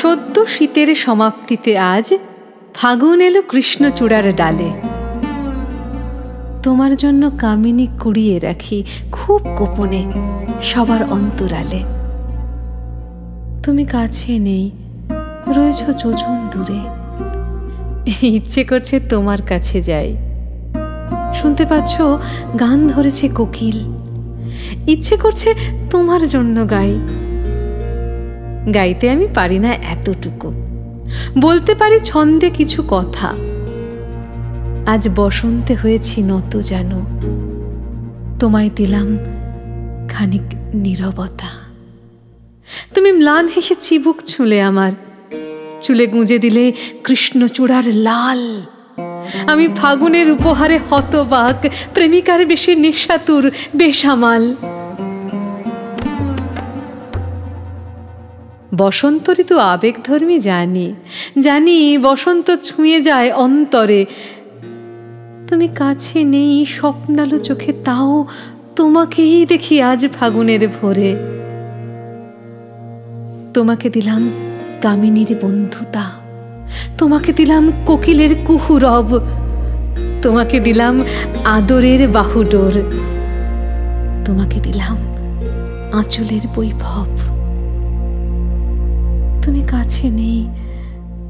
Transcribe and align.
সদ্য 0.00 0.46
শীতের 0.46 0.94
সমাপ্তিতে 0.94 1.78
আজ 1.78 2.14
ফাগুন 2.74 3.20
এলো 3.20 3.42
কৃষ্ণচূড়ার 3.42 4.36
ডালে। 4.36 4.70
তোমার 6.62 6.96
জন্য 6.96 7.30
কামিনী 7.38 7.86
কুড়িয়ে 8.00 8.38
রাখি 8.38 8.84
খুব 9.12 9.40
গোপনে 9.56 10.12
সবার 10.62 11.10
অন্তরালে। 11.10 11.82
তুমি 13.62 13.84
কাছে 13.84 14.38
নেই, 14.38 14.70
রয়েছ 15.48 15.80
যোজন 15.90 16.48
দূরে। 16.52 16.80
ইচ্ছে 18.26 18.64
করছে 18.64 19.00
তোমার 19.00 19.42
কাছে 19.42 19.82
যাই। 19.82 20.16
শুনতে 21.34 21.66
পাচ্ছ? 21.66 22.00
গান 22.60 22.88
ধরেছে 22.88 23.28
কোকিল। 23.28 23.98
ইচ্ছে 24.88 25.16
করছে 25.16 25.54
তোমার 25.90 26.28
জন্য 26.28 26.70
গাই। 26.70 26.98
গাইতে 28.74 29.10
আমি 29.10 29.28
পারি 29.34 29.58
না 29.58 29.74
এতটুকু। 29.74 30.52
বলতে 31.38 31.74
পারি 31.74 32.00
ছন্দে 32.00 32.50
কিছু 32.50 32.82
কথা। 32.88 33.34
আজ 34.86 35.08
বসন্তে 35.16 35.74
হয়েছি 35.74 36.22
নত 36.22 36.60
যেন। 36.60 36.90
তোমায় 38.38 38.70
দিলাম 38.76 39.18
খানিক 40.08 40.54
নীরবতা। 40.74 41.48
তুমি 42.94 43.12
ম্লান 43.12 43.48
হেসে 43.48 43.74
চিবুক 43.80 44.16
ছুঁলে 44.26 44.62
আমার। 44.62 44.92
চুলে 45.80 46.06
গুঁজে 46.06 46.38
দিলে 46.38 46.72
কৃষ্ণচূড়ার 47.04 47.86
লাল। 47.86 48.62
আমি 49.46 49.68
ফাগুনের 49.76 50.30
উপহারে 50.30 50.78
হতবাক, 50.90 51.68
প্রেমিকার 51.94 52.46
বেশি 52.46 52.74
নিঃসাতুর 52.74 53.50
বেসামাল। 53.76 54.54
বসন্ত 58.76 59.30
ঋতু 59.30 59.58
আবেগধর্মী 59.58 60.38
জানি 60.38 60.94
জানি 61.38 61.98
বসন্ত 61.98 62.56
ছুঁয়ে 62.62 63.00
যায় 63.00 63.32
অন্তরে। 63.32 64.06
তুমি 65.48 65.68
কাছে 65.68 66.24
নেই 66.24 66.66
স্বপ্নালো 66.66 67.38
চোখে, 67.38 67.72
তাও 67.84 68.26
তোমাকেই 68.76 69.46
দেখি 69.46 69.82
আজ 69.82 70.08
ফাগুনের 70.20 70.68
ভোরে। 70.68 71.16
তোমাকে 73.54 73.90
দিলাম 73.90 74.30
কামিনীর 74.82 75.36
বন্ধুতা। 75.42 76.17
তোমাকে 76.98 77.32
দিলাম 77.32 77.72
কোকিলের 77.86 78.36
কুহুরব। 78.46 79.08
তোমাকে 80.22 80.60
দিলাম 80.60 81.04
আদরের 81.44 82.08
বাহুডোর। 82.08 82.74
তোমাকে 84.26 84.60
দিলাম 84.60 84.96
আঁচলের 85.92 86.44
বৈভব। 86.54 87.08
তুমি 89.42 89.62
কাছে 89.68 90.10
নেই, 90.10 90.48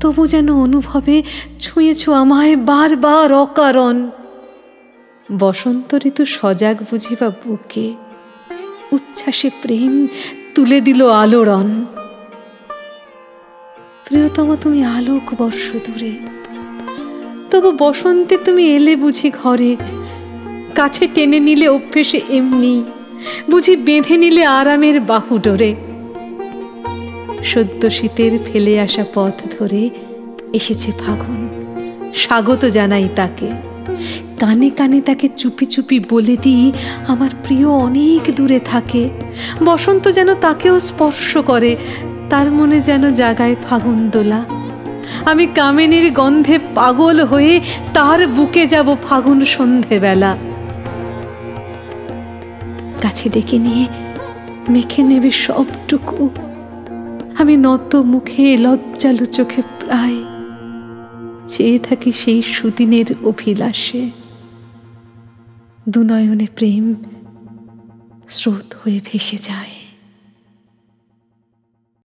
তবু 0.00 0.26
যেন 0.26 0.54
অনুভবে 0.54 1.22
ছুঁয়েছ 1.60 2.08
আমায় 2.08 2.56
বারবার 2.56 3.32
অকারণ। 3.32 4.10
বসন্ত 5.38 5.94
ঋতু 6.06 6.26
সজাগ 6.26 6.76
বুঝিবা 6.90 7.28
বুকে, 7.28 7.94
উচ্ছ্বাসে 8.92 9.50
প্রেম 9.62 10.06
তুলে 10.54 10.80
দিল 10.80 11.00
আলোড়ন। 11.10 11.84
প্রিয়তম, 14.08 14.56
তুমি 14.62 14.84
আলোক 14.84 15.42
বর্ষ 15.42 15.72
দূরে। 15.72 16.12
তবু 17.50 17.72
বসন্তে 17.78 18.38
তুমি 18.44 18.66
এলে 18.66 18.96
বুঝি 18.96 19.30
ঘরে। 19.42 19.76
কাছে 20.74 21.08
টেনে 21.14 21.40
নিলে 21.40 21.68
অভ্যেসে 21.68 22.20
এমনি। 22.30 22.84
বুঝি 23.50 23.76
বেঁধে 23.76 24.16
নিলে 24.16 24.44
আরামের 24.44 25.00
বাহু 25.00 25.38
ডোরে। 25.38 25.74
সদ্য 27.44 27.90
শীতের 27.90 28.38
ফেলে 28.46 28.80
আসা 28.80 29.04
পথ 29.14 29.32
ধরে 29.58 29.90
এসেছে 30.52 30.92
ফাগুন। 30.92 31.48
স্বাগত 32.14 32.64
জানাই 32.64 33.08
তাকে। 33.16 33.50
কানে 34.40 34.70
কানে 34.70 35.00
তাকে 35.00 35.28
চুপি 35.36 35.66
চুপি 35.66 36.00
বলে 36.10 36.36
দিই, 36.42 36.72
আমার 37.06 37.30
প্রিয় 37.44 37.66
অনেক 37.66 38.34
দূরে 38.34 38.60
থাকে। 38.60 39.08
বসন্ত 39.64 40.08
যেন 40.08 40.34
তাকেও 40.34 40.80
স্পর্শ 40.80 41.36
করে। 41.36 41.76
তার 42.30 42.52
মনে 42.52 42.80
যেন 42.80 43.14
জাগায় 43.14 43.56
ফাগুন 43.68 44.10
দোলা। 44.10 44.44
আমি 45.24 45.46
কামিনীর 45.46 46.12
গন্ধে 46.12 46.58
পাগল 46.74 47.24
হয়ে 47.24 47.60
তার 47.94 48.26
বুকে 48.26 48.66
যাব 48.66 48.96
ফাগুন 49.08 49.44
সন্ধেবেলা। 49.44 50.36
কাছে 53.02 53.28
ডেকে 53.28 53.58
নিয়ে 53.58 53.86
মেখে 54.68 55.02
নেবে 55.02 55.30
সবটুকু। 55.30 56.30
আমি 57.38 57.56
নত 57.56 57.94
মুখে 57.94 58.56
লজ্জালু 58.56 59.26
চোখে 59.26 59.62
প্রায় 59.62 60.18
চেয়ে 61.46 61.78
থাকি 61.78 62.12
সেই 62.12 62.42
সুদিনের 62.42 63.08
অভিলাষে। 63.24 64.10
দুনয়নে 65.88 66.46
প্রেম 66.56 66.94
স্রোত 68.28 68.74
হয়ে 68.84 69.00
ভেসে 69.04 69.36
যায়। 69.36 69.77